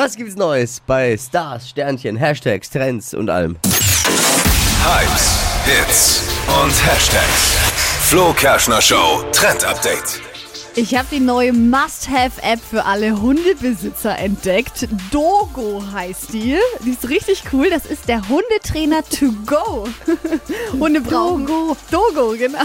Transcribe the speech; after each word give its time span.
Was 0.00 0.14
gibt's 0.14 0.36
Neues 0.36 0.78
bei 0.86 1.16
Stars, 1.16 1.70
Sternchen, 1.70 2.14
Hashtags, 2.14 2.70
Trends 2.70 3.14
und 3.14 3.28
allem? 3.28 3.56
Hypes, 4.84 5.40
Hits 5.64 6.22
und 6.62 6.70
Hashtags. 6.86 7.56
Flo 8.02 8.32
Kerschner 8.32 8.80
Show 8.80 9.24
Trend 9.32 9.64
Update. 9.64 10.27
Ich 10.76 10.94
habe 10.94 11.08
die 11.10 11.18
neue 11.18 11.52
Must-Have-App 11.52 12.60
für 12.70 12.84
alle 12.84 13.20
Hundebesitzer 13.20 14.16
entdeckt. 14.16 14.86
Dogo 15.10 15.82
heißt 15.92 16.32
die. 16.32 16.56
Die 16.84 16.90
ist 16.90 17.08
richtig 17.08 17.42
cool. 17.52 17.68
Das 17.68 17.84
ist 17.84 18.08
der 18.08 18.26
Hundetrainer 18.28 19.02
to 19.02 19.32
go. 19.44 19.88
Hunde 20.78 21.00
brauchen 21.00 21.46
Dogo. 21.46 21.76
Dogo, 21.90 22.34
genau. 22.38 22.60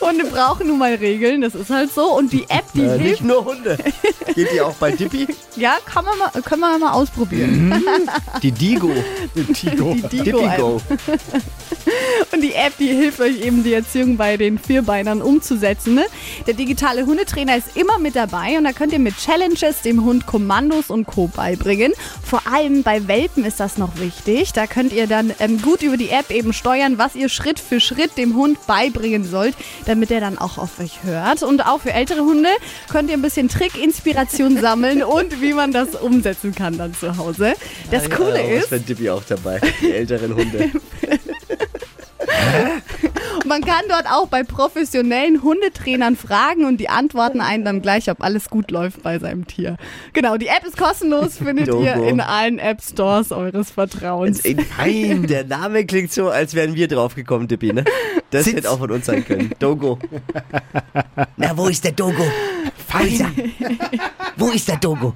Hunde 0.00 0.24
brauchen 0.26 0.66
nun 0.68 0.78
mal 0.78 0.94
Regeln. 0.94 1.40
Das 1.40 1.54
ist 1.54 1.70
halt 1.70 1.92
so. 1.94 2.16
Und 2.16 2.32
die 2.34 2.42
App, 2.50 2.64
die 2.74 2.82
Äh, 2.82 2.98
hilft. 2.98 3.04
nicht 3.04 3.24
nur 3.24 3.44
Hunde. 3.46 3.78
Geht 4.34 4.52
die 4.52 4.60
auch 4.60 4.74
bei 4.74 4.90
Dippy? 4.90 5.26
Ja, 5.56 5.78
kann 5.86 6.04
man 6.04 6.18
mal, 6.18 6.30
können 6.42 6.60
wir 6.60 6.78
mal 6.78 6.92
ausprobieren. 6.92 7.82
Die 8.42 8.52
Digo. 8.52 8.90
Tigo. 9.54 9.94
Die 10.12 10.18
Dippy 10.18 10.22
Digo-App. 10.24 10.58
Go. 10.58 10.80
Und 12.32 12.40
die 12.40 12.54
App, 12.54 12.72
die 12.78 12.88
hilft 12.88 13.20
euch 13.20 13.40
eben, 13.44 13.62
die 13.62 13.74
Erziehung 13.74 14.16
bei 14.16 14.36
den 14.36 14.58
Vierbeinern 14.58 15.22
umzusetzen. 15.22 15.94
Ne? 15.94 16.04
Der 16.46 16.54
digitale 16.54 17.04
Hundetrainer 17.06 17.56
ist 17.56 17.76
immer 17.76 17.98
mit 17.98 18.16
dabei 18.16 18.56
und 18.58 18.64
da 18.64 18.72
könnt 18.72 18.92
ihr 18.92 18.98
mit 18.98 19.16
Challenges 19.18 19.82
dem 19.82 20.04
Hund 20.04 20.26
Kommandos 20.26 20.90
und 20.90 21.06
Co. 21.06 21.28
beibringen. 21.28 21.92
Vor 22.24 22.42
allem 22.50 22.82
bei 22.82 23.06
Welpen 23.08 23.44
ist 23.44 23.60
das 23.60 23.78
noch 23.78 23.98
wichtig. 23.98 24.52
Da 24.52 24.66
könnt 24.66 24.92
ihr 24.92 25.06
dann 25.06 25.32
ähm, 25.40 25.60
gut 25.60 25.82
über 25.82 25.96
die 25.96 26.10
App 26.10 26.30
eben 26.30 26.52
steuern, 26.52 26.98
was 26.98 27.14
ihr 27.14 27.28
Schritt 27.28 27.60
für 27.60 27.80
Schritt 27.80 28.16
dem 28.16 28.34
Hund 28.36 28.66
beibringen 28.66 29.24
sollt, 29.24 29.54
damit 29.86 30.10
er 30.10 30.20
dann 30.20 30.38
auch 30.38 30.58
auf 30.58 30.78
euch 30.80 31.02
hört. 31.04 31.42
Und 31.42 31.66
auch 31.66 31.80
für 31.80 31.92
ältere 31.92 32.20
Hunde 32.20 32.48
könnt 32.90 33.10
ihr 33.10 33.16
ein 33.16 33.22
bisschen 33.22 33.48
Trick-Inspiration 33.48 34.60
sammeln 34.60 35.02
und 35.02 35.40
wie 35.42 35.52
man 35.52 35.72
das 35.72 35.94
umsetzen 35.96 36.54
kann 36.54 36.78
dann 36.78 36.94
zu 36.94 37.16
Hause. 37.16 37.54
Das 37.90 38.08
Coole 38.08 38.38
Ja, 38.38 38.56
ist, 38.56 38.64
ist 38.64 38.72
dann 38.72 38.86
Dippy 38.86 39.10
auch 39.10 39.22
dabei. 39.28 39.60
Die 39.80 39.92
älteren 39.92 40.34
Hunde. 40.34 40.70
Man 43.44 43.62
kann 43.62 43.82
dort 43.88 44.06
auch 44.06 44.28
bei 44.28 44.44
professionellen 44.44 45.42
Hundetrainern 45.42 46.16
fragen 46.16 46.64
und 46.64 46.78
die 46.78 46.88
antworten 46.88 47.40
einen 47.40 47.64
dann 47.64 47.82
gleich, 47.82 48.10
ob 48.10 48.22
alles 48.22 48.48
gut 48.48 48.70
läuft 48.70 49.02
bei 49.02 49.18
seinem 49.18 49.46
Tier. 49.46 49.76
Genau, 50.12 50.36
die 50.36 50.46
App 50.46 50.64
ist 50.64 50.76
kostenlos, 50.76 51.38
findet 51.38 51.68
Dogo. 51.68 51.82
ihr 51.82 51.94
in 52.08 52.20
allen 52.20 52.58
App 52.58 52.80
Stores 52.82 53.32
eures 53.32 53.70
Vertrauens. 53.70 54.42
Nein, 54.78 55.26
der 55.26 55.44
Name 55.44 55.84
klingt 55.86 56.12
so, 56.12 56.30
als 56.30 56.54
wären 56.54 56.74
wir 56.74 56.88
drauf 56.88 57.14
gekommen, 57.14 57.48
Dippy, 57.48 57.72
ne? 57.72 57.84
Das 58.30 58.46
hätte 58.46 58.70
auch 58.70 58.78
von 58.78 58.90
uns 58.90 59.06
sein 59.06 59.24
können. 59.24 59.50
Dogo. 59.58 59.98
Na, 61.36 61.56
wo 61.56 61.68
ist 61.68 61.84
der 61.84 61.92
Dogo? 61.92 62.24
Er? 62.92 63.30
Wo 64.36 64.50
ist 64.50 64.68
der 64.68 64.76
Dogo? 64.76 65.14